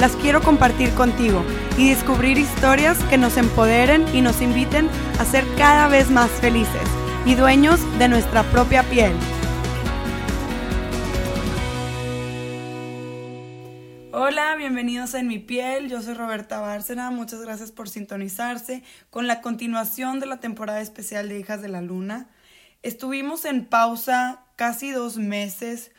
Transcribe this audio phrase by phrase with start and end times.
[0.00, 1.44] las quiero compartir contigo
[1.76, 4.88] y descubrir historias que nos empoderen y nos inviten
[5.18, 6.82] a ser cada vez más felices
[7.26, 9.12] y dueños de nuestra propia piel.
[14.12, 15.90] Hola, bienvenidos En mi piel.
[15.90, 17.10] Yo soy Roberta Bárcena.
[17.10, 21.82] Muchas gracias por sintonizarse con la continuación de la temporada especial de Hijas de la
[21.82, 22.30] Luna.
[22.82, 25.92] Estuvimos en pausa casi dos meses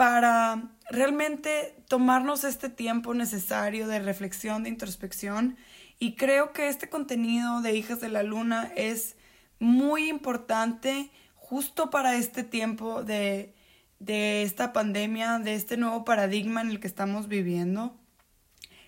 [0.00, 5.58] para realmente tomarnos este tiempo necesario de reflexión, de introspección.
[5.98, 9.16] Y creo que este contenido de Hijas de la Luna es
[9.58, 13.54] muy importante justo para este tiempo de
[13.98, 17.94] de esta pandemia, de este nuevo paradigma en el que estamos viviendo.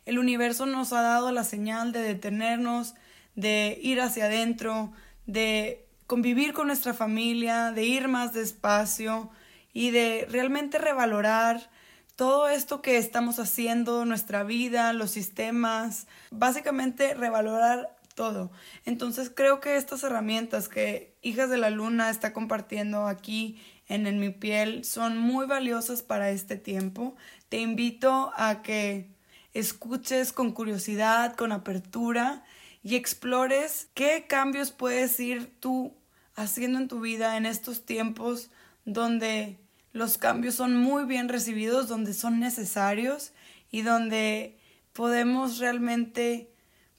[0.07, 2.95] El universo nos ha dado la señal de detenernos,
[3.35, 4.93] de ir hacia adentro,
[5.27, 9.31] de convivir con nuestra familia, de ir más despacio
[9.73, 11.71] y de realmente revalorar
[12.17, 18.51] todo esto que estamos haciendo, nuestra vida, los sistemas, básicamente revalorar todo.
[18.85, 24.31] Entonces creo que estas herramientas que Hijas de la Luna está compartiendo aquí en, mi
[24.31, 27.17] piel son muy valiosas para este tiempo.
[27.49, 29.11] Te invito a que
[29.55, 32.45] escuches con curiosidad, con apertura
[32.83, 35.95] y explores qué cambios puedes ir tú
[36.35, 38.51] haciendo en tu vida en estos tiempos
[38.85, 39.59] donde
[39.93, 43.33] los cambios son muy bien recibidos, donde son necesarios
[43.71, 44.59] y donde
[44.93, 46.49] podemos realmente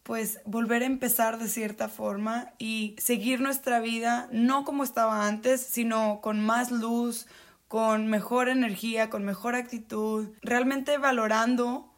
[0.03, 5.61] pues volver a empezar de cierta forma y seguir nuestra vida no como estaba antes,
[5.61, 7.25] sino con más luz,
[7.67, 11.89] con mejor energía, con mejor actitud, realmente valorando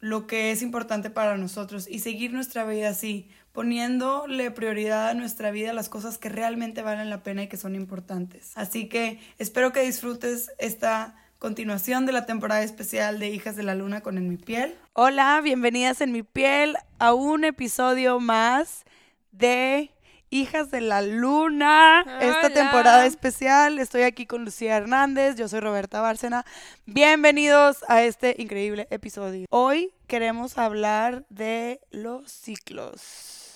[0.00, 5.50] lo que es importante para nosotros y seguir nuestra vida así, poniéndole prioridad a nuestra
[5.50, 8.52] vida las cosas que realmente valen la pena y que son importantes.
[8.54, 13.74] Así que espero que disfrutes esta continuación de la temporada especial de Hijas de la
[13.74, 14.76] Luna con En mi piel.
[14.92, 18.84] Hola, bienvenidas en mi piel a un episodio más
[19.32, 19.90] de
[20.30, 23.80] Hijas de la Luna, esta temporada especial.
[23.80, 26.46] Estoy aquí con Lucía Hernández, yo soy Roberta Bárcena.
[26.86, 29.48] Bienvenidos a este increíble episodio.
[29.50, 33.47] Hoy queremos hablar de los ciclos.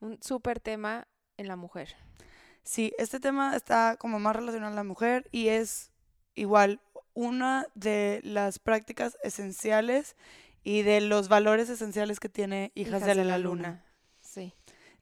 [0.00, 1.06] Un súper tema
[1.36, 1.96] en la mujer.
[2.62, 5.90] Sí, este tema está como más relacionado a la mujer y es
[6.34, 6.80] igual
[7.12, 10.16] una de las prácticas esenciales
[10.64, 13.84] y de los valores esenciales que tiene Hijas, de, la, Luna.
[14.22, 14.54] Sí.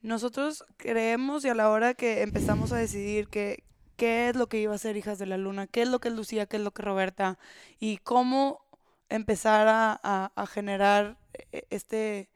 [0.02, 3.62] Nosotros creemos y a la hora que empezamos a decidir que,
[3.96, 6.08] qué es lo que iba a ser Hijas de la Luna, qué es lo que
[6.08, 7.38] es Lucía, qué es lo que Roberta
[7.78, 8.64] y cómo
[9.08, 11.16] empezar a, a generar
[11.52, 12.28] e, este,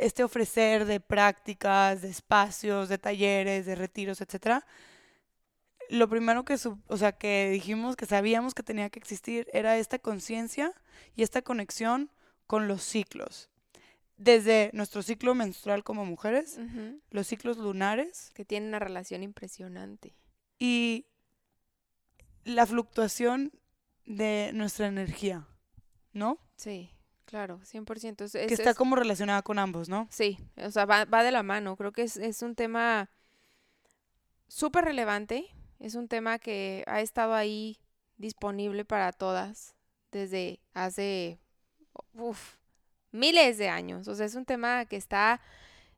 [0.00, 4.64] este ofrecer de prácticas, de espacios, de talleres, de retiros, etcétera,
[5.88, 9.98] lo primero que, o sea, que dijimos que sabíamos que tenía que existir era esta
[9.98, 10.72] conciencia
[11.14, 12.10] y esta conexión
[12.46, 13.50] con los ciclos.
[14.16, 16.58] Desde nuestro ciclo menstrual como mujeres,
[17.10, 18.30] los ciclos lunares.
[18.34, 20.14] Que tienen una relación impresionante.
[20.58, 21.06] Y
[22.44, 23.52] la fluctuación
[24.06, 25.46] de nuestra energía,
[26.12, 26.38] ¿no?
[26.56, 26.90] Sí,
[27.32, 28.24] claro, 100%.
[28.24, 30.06] Es, que está como relacionada con ambos, ¿no?
[30.10, 31.76] Sí, o sea, va, va de la mano.
[31.76, 33.08] Creo que es, es un tema
[34.48, 35.48] súper relevante
[35.82, 37.76] es un tema que ha estado ahí
[38.16, 39.74] disponible para todas
[40.12, 41.40] desde hace
[43.10, 44.06] miles de años.
[44.06, 45.40] O sea, es un tema que está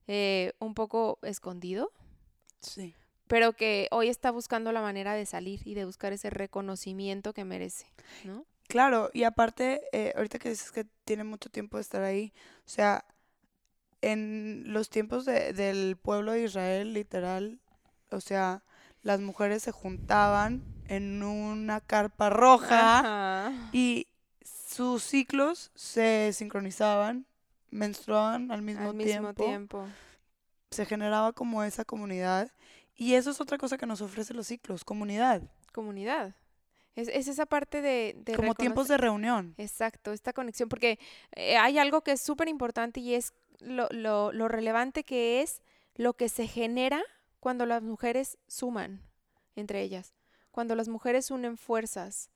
[0.06, 1.92] eh, un poco escondido.
[2.60, 2.94] Sí.
[3.26, 7.44] Pero que hoy está buscando la manera de salir y de buscar ese reconocimiento que
[7.44, 7.86] merece,
[8.24, 8.46] ¿no?
[8.68, 12.32] Claro, y aparte, eh, ahorita que dices que tiene mucho tiempo de estar ahí,
[12.66, 13.04] o sea,
[14.00, 17.60] en los tiempos de, del pueblo de Israel, literal,
[18.10, 18.62] o sea,
[19.02, 24.08] las mujeres se juntaban en una carpa roja y
[24.42, 27.26] sus ciclos se sincronizaban,
[27.70, 29.86] menstruaban al mismo, al mismo tiempo.
[30.70, 32.50] Se generaba como esa comunidad
[32.96, 35.42] y eso es otra cosa que nos ofrece los ciclos, comunidad.
[35.72, 36.34] Comunidad.
[36.94, 38.16] Es, esa parte de...
[38.36, 39.54] como tiempos de reunión.
[39.58, 40.98] Exacto, esta conexión, porque
[41.32, 45.62] eh, hay algo que es súper importante y es lo, lo, lo relevante que es
[45.96, 47.02] lo que se genera
[47.40, 49.02] cuando las mujeres suman
[49.56, 50.14] entre ellas,
[50.50, 52.30] cuando las mujeres unen fuerzas,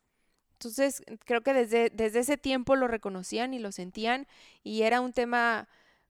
[0.55, 4.27] Entonces, creo que desde, desde ese tiempo lo reconocían y lo sentían
[4.65, 5.69] y era un tema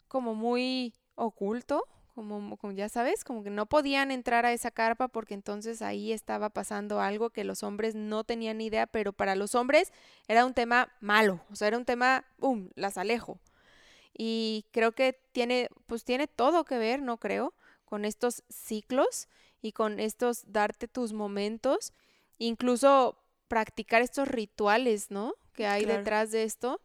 [0.08, 1.84] como muy oculto,
[2.18, 6.10] como, como, ya sabes, como que no podían entrar a esa carpa porque entonces ahí
[6.10, 9.92] estaba pasando algo que los hombres no tenían ni idea, pero para los hombres
[10.26, 13.38] era un tema malo, o sea, era un tema, ¡pum!, las alejo.
[14.12, 17.54] Y creo que tiene, pues tiene todo que ver, no creo,
[17.84, 19.28] con estos ciclos
[19.62, 21.92] y con estos darte tus momentos,
[22.36, 25.34] incluso practicar estos rituales, ¿no?
[25.52, 26.80] Que hay detrás de esto.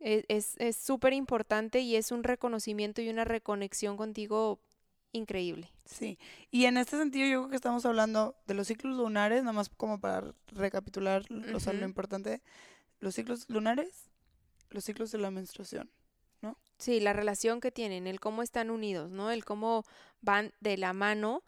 [0.00, 4.60] Es súper importante y es un reconocimiento y una reconexión contigo
[5.16, 5.70] increíble.
[5.84, 6.18] Sí,
[6.50, 9.68] y en este sentido yo creo que estamos hablando de los ciclos lunares, nada más
[9.68, 11.24] como para recapitular
[11.54, 12.42] o sea, lo importante,
[13.00, 14.10] los ciclos lunares,
[14.70, 15.90] los ciclos de la menstruación,
[16.42, 16.58] ¿no?
[16.78, 19.30] Sí, la relación que tienen, el cómo están unidos, ¿no?
[19.30, 19.84] El cómo
[20.20, 21.44] van de la mano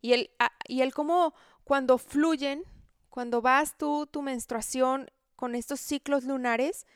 [0.00, 1.34] y el, ah, y el cómo
[1.64, 2.64] cuando fluyen,
[3.08, 6.86] cuando vas tú, tu menstruación con estos ciclos lunares,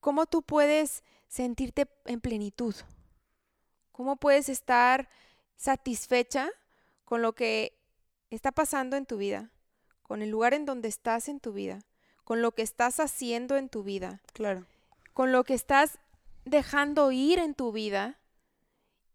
[0.00, 2.74] cómo tú puedes sentirte en plenitud,
[3.92, 5.08] cómo puedes estar
[5.62, 6.50] satisfecha
[7.04, 7.78] con lo que
[8.30, 9.52] está pasando en tu vida,
[10.02, 11.84] con el lugar en donde estás en tu vida,
[12.24, 14.20] con lo que estás haciendo en tu vida.
[14.32, 14.66] Claro.
[15.12, 16.00] Con lo que estás
[16.44, 18.18] dejando ir en tu vida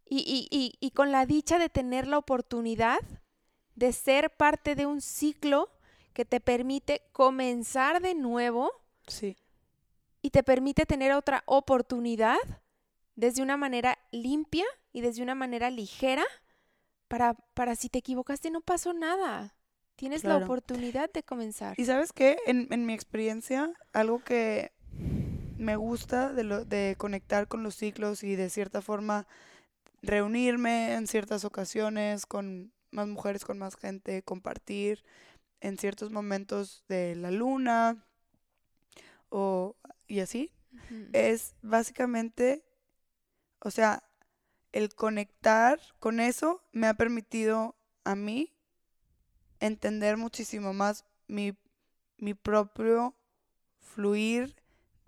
[0.05, 2.99] y, y, y, y con la dicha de tener la oportunidad
[3.75, 5.69] de ser parte de un ciclo
[6.13, 8.71] que te permite comenzar de nuevo.
[9.07, 9.35] Sí.
[10.21, 12.39] Y te permite tener otra oportunidad
[13.15, 14.65] desde una manera limpia
[14.97, 16.25] y desde una manera ligera
[17.07, 19.55] para, para si te equivocaste no pasó nada.
[19.95, 21.79] Tienes la oportunidad de comenzar.
[21.79, 24.71] Y sabes qué, en, en mi experiencia, algo que
[25.59, 29.27] me gusta de, lo, de conectar con los ciclos y de cierta forma
[30.01, 35.03] reunirme en ciertas ocasiones con más mujeres, con más gente, compartir
[35.61, 38.03] en ciertos momentos de la luna
[39.29, 39.75] o
[40.07, 40.51] y así,
[41.13, 42.63] es básicamente,
[43.59, 44.06] o sea,
[44.77, 48.53] el conectar con eso me ha permitido a mí
[49.59, 51.57] entender muchísimo más mi,
[52.17, 53.15] mi propio
[53.79, 54.55] fluir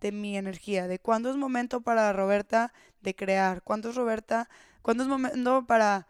[0.01, 4.49] de mi energía, de cuándo es momento para Roberta de crear, cuándo es Roberta,
[4.81, 6.07] cuándo es momento para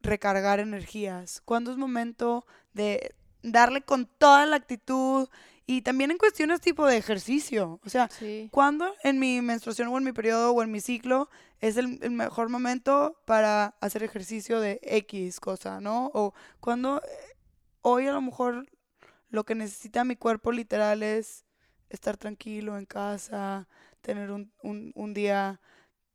[0.00, 3.14] recargar energías, cuándo es momento de
[3.44, 5.28] darle con toda la actitud
[5.66, 7.80] y también en cuestiones tipo de ejercicio.
[7.84, 8.08] O sea,
[8.50, 11.28] cuando en mi menstruación o en mi periodo o en mi ciclo
[11.60, 16.10] es el, mejor momento para hacer ejercicio de X cosa, ¿no?
[16.14, 17.00] O cuando
[17.82, 18.66] hoy a lo mejor
[19.30, 21.44] lo que necesita mi cuerpo literal es
[21.88, 23.68] estar tranquilo en casa,
[24.00, 25.60] tener un, un, un día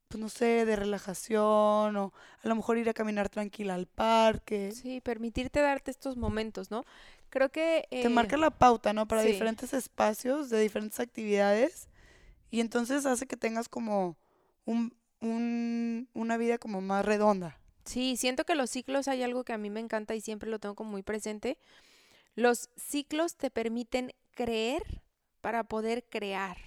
[0.08, 4.72] pues no sé, de relajación o a lo mejor ir a caminar tranquila al parque.
[4.72, 6.84] Sí, permitirte darte estos momentos, ¿no?
[7.30, 7.88] Creo que...
[7.90, 9.08] Te marca eh, la pauta, ¿no?
[9.08, 11.88] Para diferentes espacios, de diferentes actividades.
[12.50, 14.18] Y entonces hace que tengas como
[14.66, 17.60] un, un, una vida como más redonda.
[17.86, 20.60] Sí, siento que los ciclos hay algo que a mí me encanta y siempre lo
[20.60, 21.58] tengo como muy presente.
[22.36, 25.02] Los ciclos te permiten creer
[25.42, 26.58] para poder crear.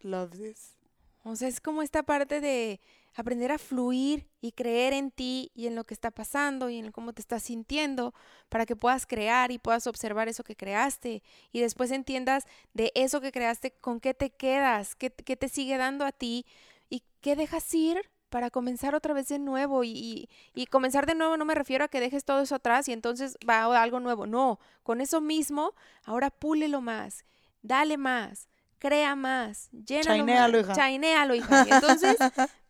[0.00, 0.76] Love this.
[1.24, 2.80] O sea, es como esta parte de
[3.18, 6.92] aprender a fluir y creer en ti y en lo que está pasando y en
[6.92, 8.14] cómo te estás sintiendo
[8.48, 13.20] para que puedas crear y puedas observar eso que creaste y después entiendas de eso
[13.20, 16.46] que creaste con qué te quedas, qué, te sigue dando a ti
[16.88, 19.82] y qué dejas ir para comenzar otra vez de nuevo.
[19.82, 22.92] Y, y, comenzar de nuevo no me refiero a que dejes todo eso atrás y
[22.92, 27.24] entonces va algo nuevo, no, con eso mismo ahora púlelo más,
[27.62, 28.48] dale más,
[28.78, 30.72] crea más, llénalo chainéalo, hija.
[30.74, 31.66] Chainéalo, hija.
[31.66, 32.16] Y entonces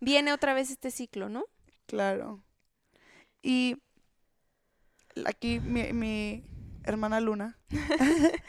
[0.00, 1.44] viene otra vez este ciclo, ¿no?
[1.86, 2.42] Claro.
[3.42, 3.76] Y
[5.24, 6.44] aquí mi, mi
[6.84, 7.58] hermana Luna.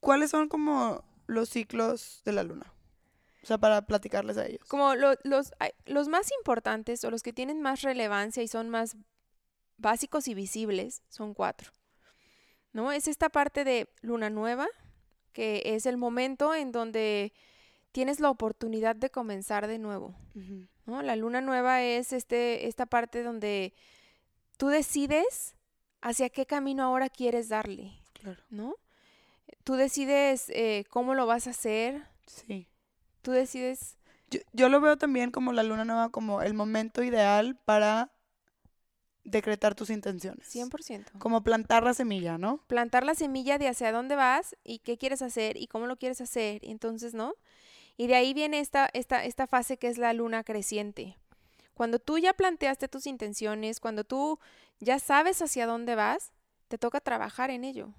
[0.00, 2.72] ¿Cuáles son como los ciclos de la luna?
[3.42, 4.66] O sea, para platicarles a ellos.
[4.68, 5.18] Como los,
[5.84, 8.96] los más importantes o los que tienen más relevancia y son más
[9.76, 11.72] básicos y visibles son cuatro.
[12.72, 12.92] ¿No?
[12.92, 14.66] Es esta parte de luna nueva,
[15.36, 17.34] que es el momento en donde
[17.92, 20.14] tienes la oportunidad de comenzar de nuevo.
[20.86, 21.02] ¿no?
[21.02, 23.74] La luna nueva es este, esta parte donde
[24.56, 25.54] tú decides
[26.00, 27.92] hacia qué camino ahora quieres darle.
[28.14, 28.42] Claro.
[28.48, 28.76] ¿No?
[29.62, 32.02] Tú decides eh, cómo lo vas a hacer.
[32.26, 32.66] Sí.
[33.20, 33.98] Tú decides.
[34.30, 38.10] Yo, yo, lo veo también como la luna nueva, como el momento ideal para
[39.26, 40.54] decretar tus intenciones.
[40.54, 41.18] 100%.
[41.18, 42.58] Como plantar la semilla, ¿no?
[42.66, 46.20] Plantar la semilla de hacia dónde vas y qué quieres hacer y cómo lo quieres
[46.20, 46.64] hacer.
[46.64, 47.34] Y entonces, ¿no?
[47.96, 51.16] Y de ahí viene esta, esta, esta fase que es la luna creciente.
[51.74, 54.38] Cuando tú ya planteaste tus intenciones, cuando tú
[54.80, 56.32] ya sabes hacia dónde vas,
[56.68, 57.92] te toca trabajar en ello.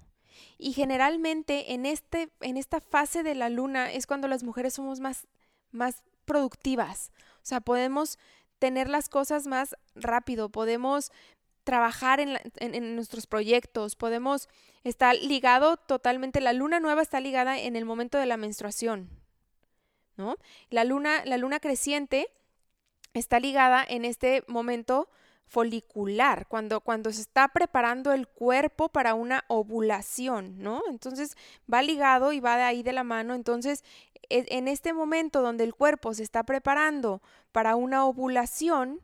[0.56, 5.00] Y generalmente en, este, en esta fase de la luna es cuando las mujeres somos
[5.00, 5.26] más,
[5.72, 7.12] más productivas.
[7.36, 8.18] O sea, podemos
[8.58, 11.12] tener las cosas más rápido, podemos
[11.64, 14.48] trabajar en, en, nuestros proyectos, podemos
[14.84, 19.10] estar ligado totalmente, la luna nueva está ligada en el momento de la menstruación,
[20.16, 20.36] ¿no?
[20.70, 22.28] La luna, la luna creciente
[23.12, 25.10] está ligada en este momento
[25.48, 30.82] folicular, cuando, cuando se está preparando el cuerpo para una ovulación, ¿no?
[30.88, 31.36] Entonces
[31.72, 33.34] va ligado y va de ahí de la mano.
[33.34, 33.82] Entonces,
[34.28, 39.00] e, en este momento donde el cuerpo se está preparando para una ovulación,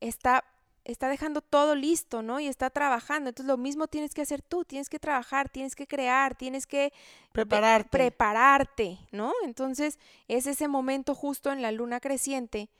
[0.00, 0.44] está,
[0.84, 2.40] está dejando todo listo, ¿no?
[2.40, 3.28] Y está trabajando.
[3.28, 6.92] Entonces, lo mismo tienes que hacer tú, tienes que trabajar, tienes que crear, tienes que
[7.32, 9.32] prepararte, prepararte ¿no?
[9.44, 9.98] Entonces,
[10.28, 12.70] es ese momento justo en la luna creciente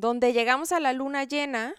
[0.00, 1.74] donde llegamos a la luna llena,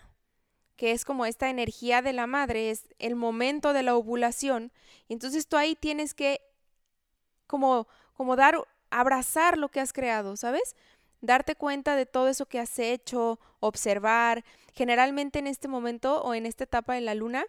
[0.76, 4.72] que es como esta energía de la madre, es el momento de la ovulación,
[5.08, 6.42] y entonces tú ahí tienes que
[7.48, 8.56] como, como dar,
[8.90, 10.76] abrazar lo que has creado, ¿sabes?
[11.20, 14.44] Darte cuenta de todo eso que has hecho, observar.
[14.74, 17.44] Generalmente en este momento o en esta etapa de la luna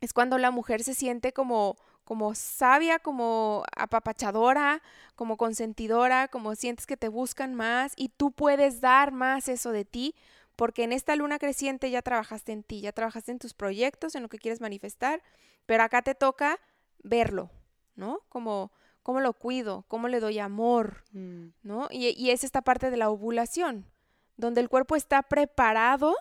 [0.00, 1.76] es cuando la mujer se siente como
[2.06, 4.80] como sabia, como apapachadora,
[5.16, 9.84] como consentidora, como sientes que te buscan más y tú puedes dar más eso de
[9.84, 10.14] ti,
[10.56, 14.22] porque en esta luna creciente ya trabajaste en ti, ya trabajaste en tus proyectos, en
[14.22, 15.22] lo que quieres manifestar,
[15.66, 16.58] pero acá te toca
[17.02, 17.50] verlo,
[17.94, 18.20] ¿no?
[18.28, 18.72] Como
[19.02, 21.46] cómo lo cuido, cómo le doy amor, mm.
[21.62, 21.88] ¿no?
[21.90, 23.86] Y, y es esta parte de la ovulación,
[24.36, 26.16] donde el cuerpo está preparado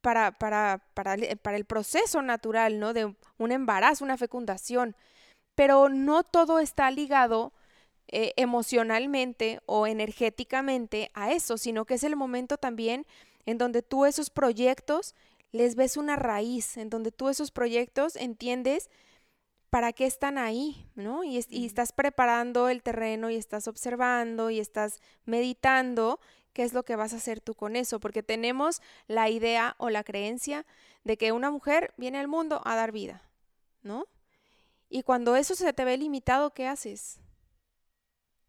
[0.00, 2.92] para, para, para, para el proceso natural, ¿no?
[2.92, 4.96] De un embarazo, una fecundación.
[5.54, 7.52] Pero no todo está ligado
[8.08, 13.06] eh, emocionalmente o energéticamente a eso, sino que es el momento también
[13.46, 15.14] en donde tú esos proyectos
[15.52, 18.90] les ves una raíz, en donde tú esos proyectos entiendes
[19.70, 21.24] para qué están ahí, ¿no?
[21.24, 26.20] Y, y, estás preparando el terreno y estás observando y estás meditando
[26.52, 29.90] qué es lo que vas a hacer tú con eso, porque tenemos la idea o
[29.90, 30.64] la creencia
[31.02, 33.22] de que una mujer viene al mundo a dar vida,
[33.82, 34.06] ¿no?
[34.88, 37.18] Y cuando eso se te ve limitado, ¿qué haces?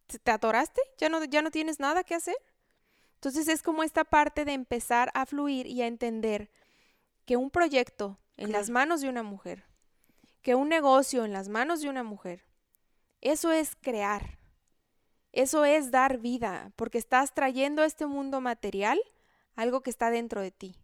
[0.07, 0.81] ¿Te atoraste?
[0.97, 2.35] ¿Ya no, ya no tienes nada que hacer?
[3.15, 6.51] Entonces es como esta parte de empezar a fluir y a entender
[7.25, 9.65] que un proyecto en las manos de una mujer,
[10.41, 12.45] que un negocio en las manos de una mujer,
[13.21, 14.37] eso es crear,
[15.31, 18.99] eso es dar vida, porque estás trayendo a este mundo material
[19.55, 20.75] algo que está dentro de ti.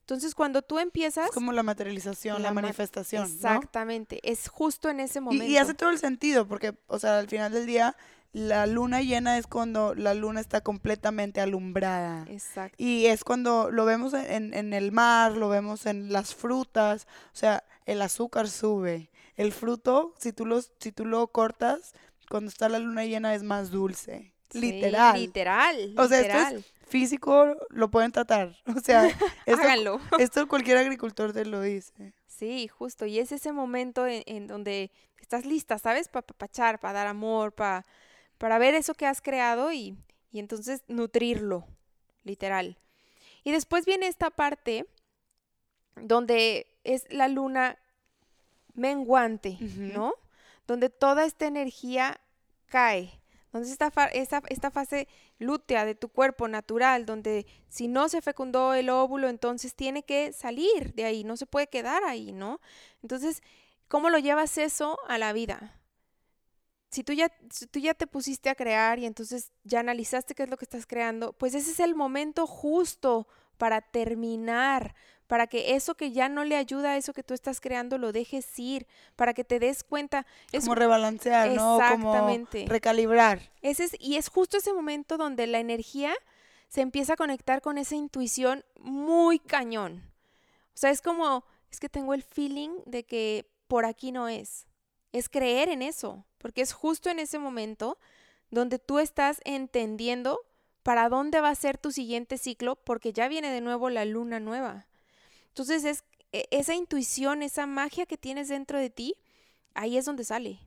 [0.00, 1.28] Entonces, cuando tú empiezas...
[1.28, 3.24] Es como la materialización, la, manifestación.
[3.24, 5.46] Exactamente, es justo en ese momento.
[5.46, 7.96] Y, hace todo el sentido, porque, o sea, al final del día,
[8.34, 12.26] la luna llena es cuando la luna está completamente alumbrada.
[12.28, 12.76] Exacto.
[12.78, 17.36] Y es cuando lo vemos en, en el mar, lo vemos en las frutas, o
[17.36, 19.10] sea, el azúcar sube.
[19.36, 21.94] El fruto, si tú, los, si tú lo cortas,
[22.28, 24.32] cuando está la luna llena es más dulce.
[24.52, 25.20] literal.
[25.20, 25.94] Literal.
[25.96, 28.56] O sea, esto es físico, lo pueden tratar.
[28.76, 29.06] O sea,
[29.46, 30.00] esto, Háganlo.
[30.18, 32.14] esto cualquier agricultor te lo dice.
[32.26, 33.06] Sí, justo.
[33.06, 36.08] Y es ese momento en, donde estás lista, ¿sabes?
[36.08, 37.84] Para papachar, para dar amor, para,
[38.38, 39.96] para ver eso que has creado y,
[40.32, 41.66] y entonces nutrirlo,
[42.24, 42.78] literal.
[43.42, 44.86] Y después viene esta parte
[45.96, 47.78] donde es la luna
[48.74, 50.14] menguante, ¿no?
[50.66, 52.20] donde toda esta energía
[52.66, 53.20] cae,
[53.52, 58.74] donde esta, esta, esta fase lútea de tu cuerpo natural, donde si no se fecundó
[58.74, 62.60] el óvulo, entonces tiene que salir de ahí, no se puede quedar ahí, ¿no?
[63.02, 63.42] Entonces,
[63.88, 65.80] ¿cómo lo llevas eso a la vida?
[66.94, 70.44] Si tú ya, si tú ya te pusiste a crear y entonces ya analizaste qué
[70.44, 73.26] es lo que estás creando, pues ese es el momento justo
[73.58, 74.94] para terminar,
[75.26, 78.12] para que eso que ya no le ayuda a eso que tú estás creando lo
[78.12, 78.86] dejes ir,
[79.16, 80.24] para que te des cuenta.
[80.52, 81.80] Es como rebalancear, ¿no?
[81.80, 82.60] Exactamente.
[82.60, 83.50] Como recalibrar.
[83.60, 86.14] Ese es, y es justo ese momento donde la energía
[86.68, 90.12] se empieza a conectar con esa intuición muy cañón.
[90.68, 94.68] O sea, es como, es que tengo el feeling de que por aquí no es.
[95.14, 97.98] Es creer en eso, porque es justo en ese momento
[98.50, 100.40] donde tú estás entendiendo
[100.82, 104.40] para dónde va a ser tu siguiente ciclo, porque ya viene de nuevo la luna
[104.40, 104.88] nueva.
[105.50, 109.14] Entonces es e, esa intuición, esa magia que tienes dentro de ti,
[109.74, 110.58] ahí es donde sale.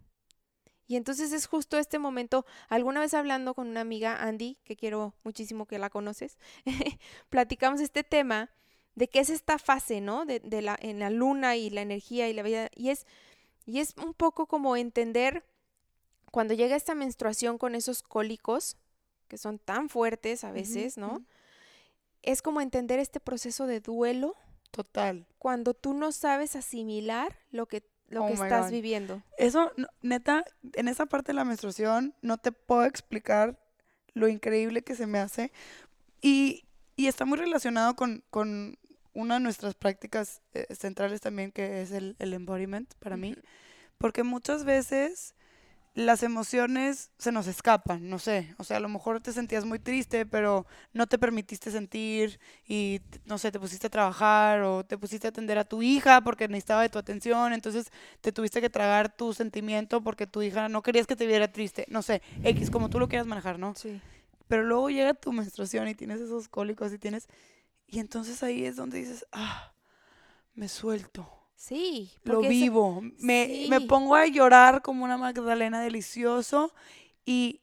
[0.88, 5.14] Y entonces es justo este momento, alguna vez hablando con una amiga, Andy, que quiero
[5.26, 6.38] muchísimo que la conoces,
[7.30, 8.50] platicamos este tema
[8.96, 10.26] de qué es esta fase, ¿no?
[10.26, 12.70] De, de, la, en la luna y la energía y la vida.
[12.74, 13.06] Y es,
[13.68, 15.46] y es un poco como entender
[16.32, 18.78] cuando llega esta menstruación con esos cólicos,
[19.28, 21.24] que son tan fuertes a veces, ¿no?
[22.24, 24.36] Es como entender este proceso de duelo
[24.72, 25.26] Total.
[25.40, 28.72] Cuando tú no sabes asimilar lo que, lo Oh que estás God.
[28.72, 29.24] viviendo.
[29.38, 30.44] Eso, no- neta,
[30.74, 33.58] en esa parte de la menstruación no te puedo explicar
[34.14, 35.52] lo increíble que se me hace.
[36.22, 36.66] Y,
[36.98, 38.78] y está muy relacionado con, con
[39.18, 43.36] una de nuestras prácticas eh, centrales también, que es el, el embodiment para mí.
[43.98, 45.34] Porque muchas veces
[45.96, 48.54] las emociones se nos escapan, no sé.
[48.60, 53.02] O sea, a lo mejor te sentías muy triste, pero no te permitiste sentir y,
[53.26, 56.48] no sé, te pusiste a trabajar o te pusiste a atender a tu hija porque
[56.48, 57.54] necesitaba de tu atención.
[57.54, 57.88] Entonces
[58.22, 61.88] te tuviste que tragar tu sentimiento porque tu hija no querías que te viera triste.
[61.90, 63.74] No sé, X, como tú lo quieras manejar, ¿no?
[63.74, 64.00] Sí.
[64.48, 67.28] Pero luego llega tu menstruación y tienes esos cólicos y tienes...
[67.88, 69.74] Y entonces ahí es donde dices, ah,
[70.54, 72.12] me suelto Sí.
[72.24, 73.02] lo vivo.
[73.20, 73.86] Me, me sí.
[73.88, 76.74] pongo a llorar como una Magdalena delicioso
[77.26, 77.62] y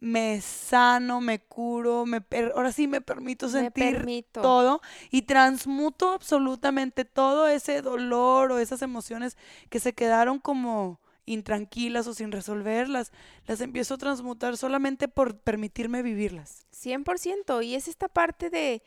[0.00, 4.40] me sano, me curo, me per- ahora sí me permito me sentir permito.
[4.42, 4.80] todo
[5.10, 9.36] y transmuto absolutamente todo ese dolor o esas emociones
[9.70, 13.10] que se quedaron como intranquilas o sin resolverlas,
[13.46, 16.66] las empiezo a transmutar solamente por permitirme vivirlas.
[16.70, 17.62] 100%.
[17.62, 18.82] Y es esta parte de,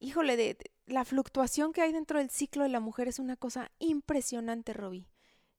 [0.00, 3.36] híjole, de, de la fluctuación que hay dentro del ciclo de la mujer es una
[3.36, 5.06] cosa impresionante, Robbie.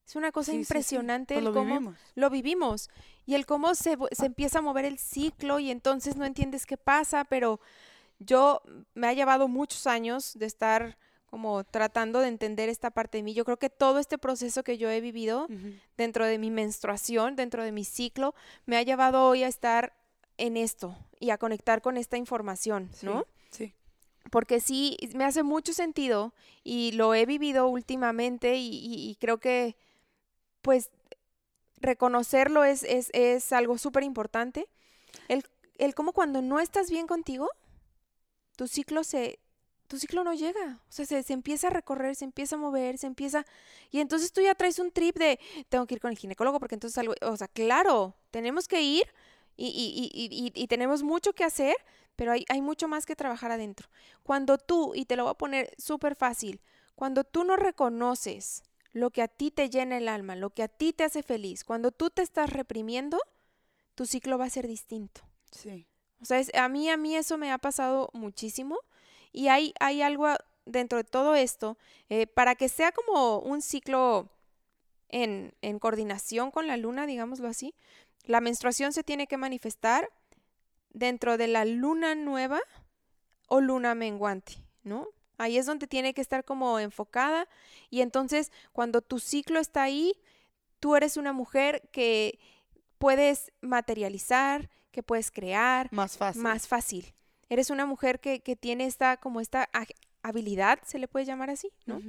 [0.06, 1.98] Es una cosa Sí, sí, sí, impresionante pues el lo cómo vivimos.
[2.16, 2.90] lo vivimos
[3.26, 6.76] y el cómo se, se empieza a mover el ciclo y entonces no entiendes qué
[6.76, 7.62] pasa, pero
[8.20, 8.62] yo
[8.94, 13.34] me ha llevado muchos años de estar como tratando de entender esta parte de mí.
[13.34, 15.48] Yo creo que todo este proceso que yo he vivido
[15.96, 19.94] dentro de mi menstruación, dentro de mi ciclo, me ha llevado hoy a estar
[20.38, 23.26] en esto y a conectar con esta información, ¿no?
[23.50, 23.74] Sí.
[24.30, 29.40] Porque sí, me hace mucho sentido y lo he vivido últimamente y, y- y creo
[29.40, 29.76] que,
[30.62, 30.90] pues,
[31.80, 34.68] reconocerlo es, es, es algo súper importante.
[35.30, 35.46] El,
[35.80, 37.50] el cómo cuando no estás bien contigo,
[38.56, 39.40] tu ciclo se...
[39.88, 42.98] Tu ciclo no llega, o sea, se, se empieza a recorrer, se empieza a mover,
[42.98, 43.46] se empieza...
[43.92, 45.38] Y entonces tú ya traes un trip de,
[45.68, 47.14] tengo que ir con el ginecólogo porque entonces algo...
[47.22, 49.04] O sea, claro, tenemos que ir
[49.58, 51.76] y, y- y- y- tenemos mucho que hacer,
[52.16, 53.90] pero hay, hay mucho más que trabajar adentro.
[54.24, 56.62] Cuando tú, y te lo voy a poner súper fácil,
[56.96, 60.68] cuando tú no reconoces lo que a ti te llena el alma, lo que a
[60.68, 63.18] ti te hace feliz, cuando tú te estás reprimiendo,
[63.96, 65.22] tu ciclo va a ser distinto.
[65.52, 65.88] Sí.
[66.22, 68.78] O sea, es- a mí, a mí eso me ha pasado muchísimo
[69.32, 70.28] y hay, hay algo
[70.66, 71.78] dentro de todo esto,
[72.10, 74.30] eh, para que sea como un ciclo
[75.10, 77.74] en, en coordinación con la luna, digámoslo así,
[78.26, 80.10] la menstruación se tiene que manifestar
[80.94, 82.60] dentro de la luna nueva
[83.48, 85.08] o luna menguante, ¿no?
[85.38, 87.48] Ahí es donde tiene que estar como enfocada
[87.90, 90.14] y entonces cuando tu ciclo está ahí,
[90.80, 92.40] tú eres una mujer que
[92.98, 96.42] puedes materializar, que puedes crear, Más fácil.
[96.44, 97.14] más fácil.
[97.50, 99.70] Eres una mujer que, que tiene esta, como esta
[100.22, 102.00] habilidad, se le puede llamar así, ¿no?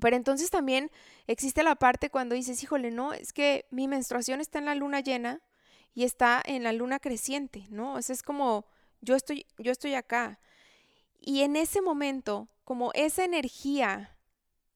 [0.00, 0.90] Pero entonces también
[1.26, 5.00] existe la parte cuando dices, híjole, no, es que mi menstruación está en la luna
[5.00, 5.40] llena
[5.94, 7.94] y está en la luna creciente, ¿no?
[7.94, 8.66] O sea, es como,
[9.00, 10.38] yo estoy, yo estoy acá.
[11.20, 14.16] Y en ese momento, como esa energía,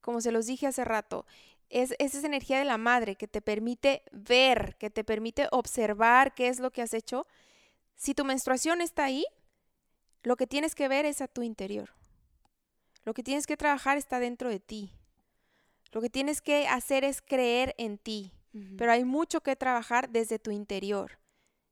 [0.01, 1.27] como se los dije hace rato,
[1.69, 6.35] es, es esa energía de la madre que te permite ver, que te permite observar
[6.35, 7.27] qué es lo que has hecho.
[7.97, 9.25] Si tu menstruación está ahí,
[10.23, 11.91] lo que tienes que ver es a tu interior.
[13.05, 14.93] Lo que tienes que trabajar está dentro de ti.
[15.93, 18.33] Lo que tienes que hacer es creer en ti.
[18.79, 21.19] Pero hay mucho que trabajar desde tu interior.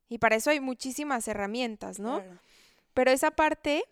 [0.07, 2.21] Y para eso hay muchísimas herramientas, ¿no?
[2.21, 2.39] Claro.
[2.93, 3.85] Pero esa parte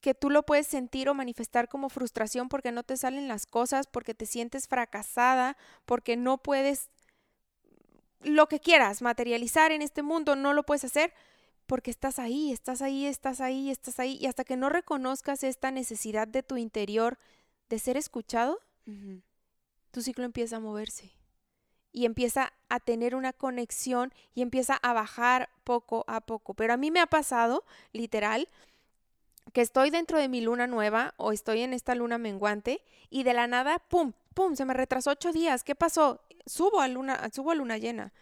[0.00, 3.86] que tú lo puedes sentir o manifestar como frustración porque no te salen las cosas,
[3.86, 6.90] porque te sientes fracasada, porque no puedes
[8.20, 11.12] lo que quieras materializar en este mundo, no lo puedes hacer
[11.66, 14.18] porque estás ahí, estás ahí, estás ahí, estás ahí.
[14.20, 17.18] Y hasta que no reconozcas esta necesidad de tu interior
[17.68, 18.58] de ser escuchado,
[19.92, 21.12] tu ciclo empieza a moverse
[21.92, 26.54] y empieza a tener una conexión y empieza a bajar poco a poco.
[26.54, 28.48] Pero a mí me ha pasado, literal,
[29.52, 33.34] que estoy dentro de mi luna nueva o estoy en esta luna menguante y de
[33.34, 35.64] la nada, pum, pum, se me retrasó ocho días.
[35.64, 36.20] ¿Qué pasó?
[36.46, 38.12] Subo a luna, subo a luna llena.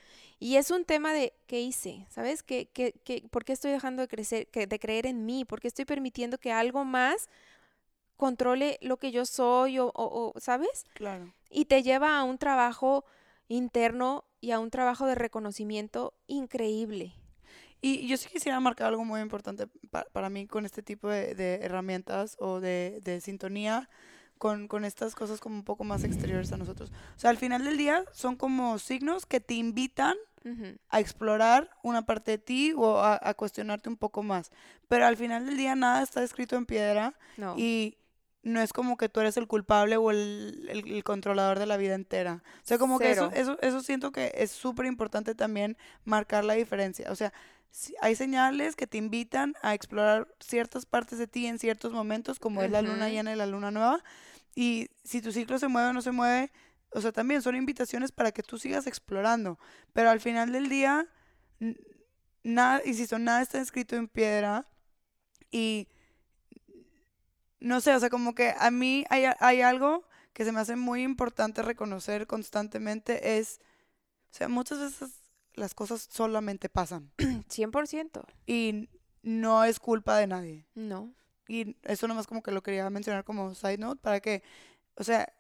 [0.40, 2.42] Y es un tema de qué hice, ¿sabes?
[2.42, 5.44] ¿Qué, qué, qué, ¿Por qué estoy dejando de crecer, que- de creer en mí?
[5.44, 7.28] ¿Por qué estoy permitiendo que algo más
[8.16, 10.84] controle lo que yo soy o, o- o ¿sabes?
[10.94, 11.32] Claro.
[11.50, 13.04] y te lleva a un trabajo
[13.50, 17.12] interno y a un trabajo de reconocimiento increíble.
[17.82, 21.34] Y yo sí quisiera marcar algo muy importante pa- para mí con este tipo de,
[21.34, 23.88] de herramientas o de, de sintonía
[24.38, 26.90] con, con estas cosas como un poco más exteriores a nosotros.
[27.16, 30.16] O sea, al final del día son como signos que te invitan
[30.88, 34.50] a explorar una parte de ti o a, a cuestionarte un poco más.
[34.88, 37.54] Pero al final del día nada está escrito en piedra No.
[37.58, 37.98] y,
[38.42, 41.76] no es como que tú eres el culpable o el, el- el controlador de la
[41.76, 42.42] vida entera.
[42.62, 46.54] O sea, como que eso, eso, eso siento que es súper importante también marcar la
[46.54, 47.10] diferencia.
[47.12, 47.32] O sea,
[48.00, 52.62] hay señales que te invitan a explorar ciertas partes de ti en ciertos momentos, como
[52.62, 54.02] es la luna llena y la luna nueva.
[54.54, 56.50] Y si tu ciclo se mueve o no se mueve,
[56.92, 59.58] o sea, también son invitaciones para que tú sigas explorando.
[59.92, 61.06] Pero al final del día,
[62.42, 64.66] nada, insisto, nada está escrito en piedra.
[65.50, 65.88] Y
[67.60, 70.76] no sé, o sea, como que a mí hay, hay algo que se me hace
[70.76, 73.60] muy importante reconocer constantemente, es,
[74.30, 75.20] o sea, muchas veces
[75.54, 78.24] las cosas solamente pasan 100%.
[78.46, 78.88] y
[79.22, 80.66] no es culpa de nadie.
[80.74, 81.12] No.
[81.46, 84.42] Y eso nomás como que lo quería mencionar como side note para que,
[84.94, 85.32] o sea,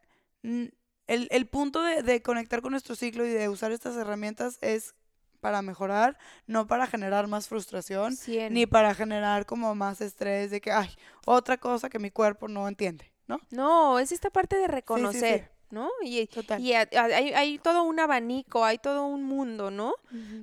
[0.42, 0.72] el,
[1.06, 4.94] el punto de, de conectar con nuestro ciclo y de usar estas herramientas es
[5.40, 8.52] para mejorar, no para generar más frustración, 100.
[8.52, 10.90] ni para generar como más estrés de que, ay,
[11.26, 13.40] otra cosa que mi cuerpo no entiende, ¿no?
[13.50, 14.70] No, es esta parte de sí.
[14.70, 15.88] reconocer, ¿no?
[16.02, 16.60] Y, Total.
[16.60, 19.94] y a- a- hay, hay todo un abanico, hay todo un mundo, ¿no?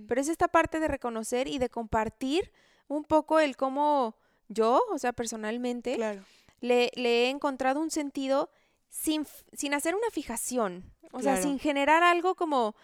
[0.08, 2.52] Pero es esta parte de reconocer y de compartir
[2.88, 4.16] un poco el cómo
[4.50, 6.24] yo, o sea, personalmente, Claro.
[6.62, 8.50] le, le he encontrado un sentido
[8.90, 12.76] sin, sin hacer una fijación, o sea, sin generar algo como...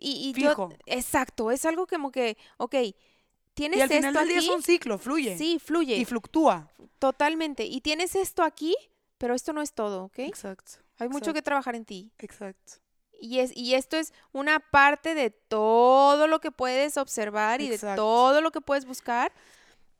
[0.00, 0.68] Y, y yo- Fijo.
[0.86, 2.74] exacto, es algo como que, ok,
[3.54, 5.36] tienes Y al final esto del día aquí, es un ciclo, fluye.
[5.38, 6.70] sí, fluye, Y fluctúa.
[6.98, 8.74] totalmente, y tienes esto aquí,
[9.18, 10.20] pero esto no es todo, ¿ok?
[10.20, 10.72] Exacto.
[10.98, 12.10] Hay mucho que trabajar en ti.
[12.18, 12.74] Exacto.
[13.20, 17.78] Y, es, y esto es una parte de todo lo que puedes observar y de
[17.96, 19.32] todo lo que puedes buscar,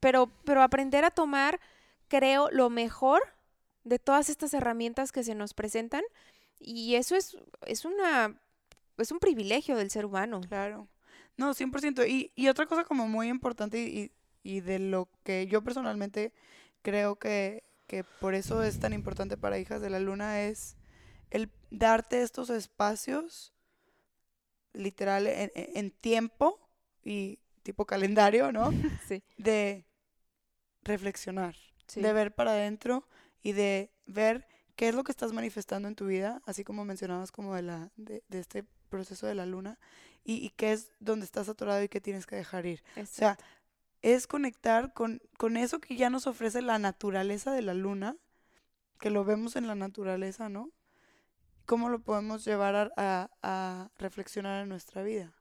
[0.00, 1.58] pero, pero aprender a tomar,
[2.06, 3.22] creo, lo mejor
[3.82, 6.02] de todas estas herramientas que se nos presentan.
[6.61, 8.40] Y eso es, es, una,
[8.98, 10.40] es un privilegio del ser humano.
[10.48, 10.88] Claro.
[11.37, 12.04] No, 100%.
[12.06, 16.32] Y, y otra cosa como muy importante y, y de lo que yo personalmente
[16.82, 20.76] creo que, que por eso es tan importante para Hijas de la Luna es
[21.30, 23.52] el darte estos espacios
[24.72, 26.58] literal en, en- tiempo
[27.04, 28.70] y tipo calendario, ¿no?
[29.08, 29.22] Sí.
[29.37, 29.84] De
[30.82, 31.54] reflexionar,
[31.87, 32.00] Sí.
[32.00, 33.06] de ver para adentro
[33.42, 37.32] y de ver qué es lo que estás manifestando en tu vida, así como mencionabas
[37.32, 39.79] como de, la, de, de este proceso de la luna,
[40.24, 42.83] y, y qué es donde estás atorado y qué tienes que dejar ir.
[42.96, 43.38] O sea,
[44.03, 48.16] es conectar con, con eso que ya nos ofrece la naturaleza de la luna,
[49.01, 50.70] que lo vemos en la naturaleza, ¿no?
[51.66, 55.33] ¿Cómo lo podemos llevar a, a- a reflexionar en nuestra vida?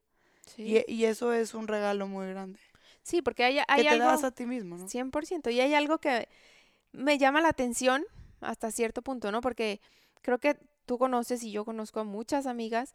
[0.46, 0.84] sí.
[0.88, 2.60] Y, y eso es un regalo muy grande.
[3.04, 4.06] Sí, porque hay, Que hay te algo...
[4.06, 4.88] das a ti mismo, ¿no?
[4.90, 5.50] 100%.
[5.50, 6.28] Y hay algo que
[6.92, 8.06] me llama la atención
[8.42, 9.40] hasta cierto punto, ¿no?
[9.42, 9.80] Porque
[10.22, 12.94] creo que tú conoces y yo conozco a muchas amigas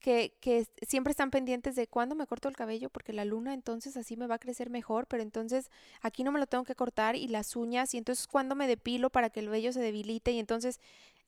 [0.00, 4.16] que, siempre están pendientes de cuándo me corto el cabello, porque la luna entonces así
[4.16, 7.28] me va a crecer mejor, pero entonces aquí no me lo tengo que cortar y
[7.28, 10.80] las uñas, y entonces cuándo me depilo para que el vello se debilite, y entonces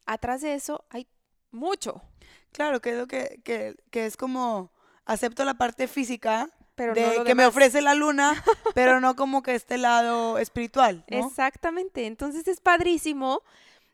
[0.06, 1.06] atrás de eso hay
[1.50, 2.02] mucho,
[2.52, 4.72] Claro, que es lo que, que, que es como
[5.04, 8.42] acepto la parte física pero de no que me ofrece la luna,
[8.74, 11.26] pero no como que este lado espiritual, ¿no?
[11.26, 12.06] Exactamente.
[12.06, 13.42] Entonces es padrísimo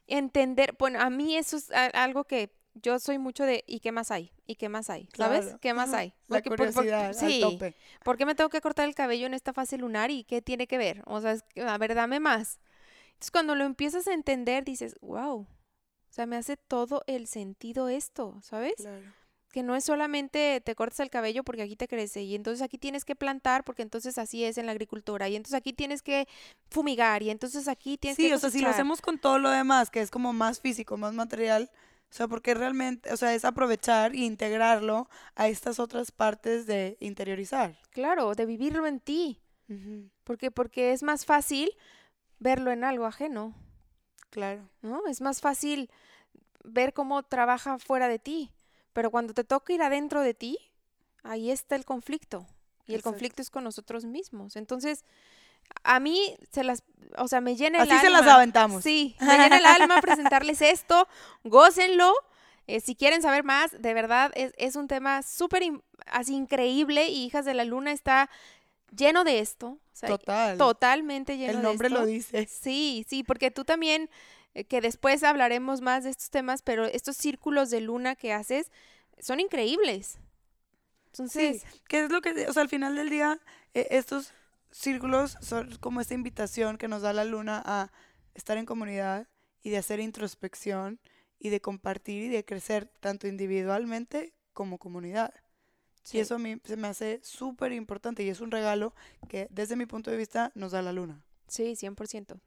[0.06, 4.10] entender, bueno, a mí eso es algo que yo soy mucho de ¿y qué más
[4.10, 4.32] hay?
[4.46, 5.08] ¿Y qué más hay?
[5.16, 5.44] ¿Sabes?
[5.44, 5.58] Claro.
[5.60, 6.12] ¿Qué más hay?
[6.28, 7.40] La Porque por- por- curiosidad al sí.
[7.40, 7.74] tope.
[8.04, 10.66] ¿Por qué me tengo que cortar el cabello en esta fase lunar y qué tiene
[10.66, 11.02] que ver?
[11.06, 12.60] O sea, es que, a ver, dame más.
[13.08, 15.40] Entonces cuando lo empiezas a entender dices, wow.
[15.40, 18.74] O sea, me hace todo el sentido esto, ¿sabes?
[18.76, 19.02] Claro.
[19.52, 22.76] que no es solamente te cortas el cabello porque aquí te crece y entonces aquí
[22.76, 26.28] tienes que plantar porque entonces así es en la agricultura y entonces aquí tienes que
[26.70, 29.48] fumigar y entonces aquí tienes Sí, que o sea, si lo hacemos con todo lo
[29.48, 31.70] demás, que es como más físico, más material,
[32.16, 36.96] o sea, porque realmente, o sea, es aprovechar e integrarlo a estas otras partes de
[36.98, 37.76] interiorizar.
[37.90, 39.42] Claro, de vivirlo en ti,
[40.24, 41.68] porque porque es más fácil
[42.38, 43.54] verlo en algo ajeno,
[44.30, 44.66] Claro.
[44.80, 45.06] ¿no?
[45.08, 45.90] Es más fácil
[46.64, 48.50] ver cómo trabaja fuera de ti,
[48.94, 50.58] pero cuando te toca ir adentro de ti,
[51.22, 52.46] ahí está el conflicto.
[52.86, 54.56] Y el conflicto es con nosotros mismos.
[54.56, 55.04] Entonces,
[55.84, 56.82] a mí se las,
[57.16, 58.34] o sea, me llena el Así se las alma.
[58.36, 58.82] aventamos.
[58.82, 61.08] Sí, me llena el alma presentarles esto.
[61.44, 62.12] Gócenlo.
[62.68, 67.06] Eh, si quieren saber más, de verdad, es, es un tema súper in- así increíble
[67.08, 68.28] y Hijas de la Luna está
[68.90, 69.68] lleno de esto.
[69.68, 70.58] O sea, Total.
[70.58, 72.00] totalmente lleno El de nombre esto.
[72.00, 72.46] lo dice.
[72.46, 74.10] Sí, sí, porque tú también,
[74.54, 78.72] eh, que después hablaremos más de estos temas, pero estos círculos de luna que haces
[79.20, 80.18] son increíbles.
[81.12, 83.38] Entonces, Sí, que es lo que, o sea, al final del día,
[83.74, 84.32] eh, estos
[84.76, 87.90] círculos son como esta invitación que nos da la luna a
[88.34, 89.26] estar en comunidad
[89.62, 91.00] y de hacer introspección
[91.38, 95.32] y de compartir y de crecer tanto individualmente como comunidad.
[96.02, 96.18] Sí.
[96.18, 98.94] Y eso a mí se me hace súper importante y es un regalo
[99.28, 101.22] que desde mi punto de vista nos da la luna.
[101.48, 102.38] sí, 100%.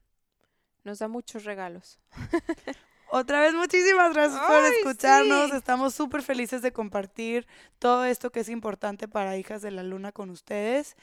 [0.84, 2.00] nos da muchos regalos.
[3.12, 5.52] Otra vez, muchísimas gracias por escucharnos.
[5.52, 7.48] Estamos súper felices de compartir
[7.80, 10.96] todo esto que es importante para Hijas de la Luna con ustedes.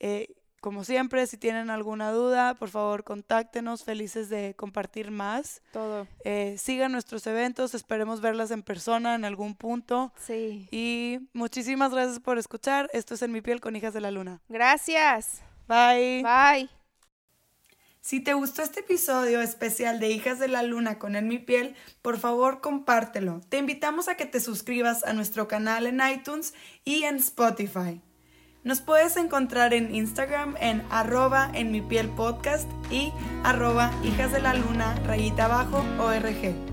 [0.00, 3.82] Eh, como siempre, si tienen alguna duda, por favor, contáctenos.
[3.82, 5.60] Felices de compartir más.
[5.72, 6.06] Todo.
[6.24, 7.74] Eh, sigan nuestros eventos.
[7.74, 10.12] Esperemos verlas en persona en algún punto.
[10.16, 10.68] Sí.
[10.70, 12.88] Y muchísimas gracias por escuchar.
[12.92, 14.40] Esto es En mi piel con Hijas de la Luna.
[14.48, 15.42] Gracias.
[15.66, 16.22] Bye.
[16.22, 16.70] Bye.
[18.00, 21.74] Si te gustó este episodio especial de Hijas de la Luna con En mi piel,
[22.02, 23.40] por favor compártelo.
[23.48, 28.00] Te invitamos a que te suscribas a nuestro canal en iTunes y en Spotify.
[28.64, 34.40] Nos puedes encontrar en Instagram en arroba en mi piel podcast y arroba hijas de
[34.40, 36.71] la luna rayita abajo org.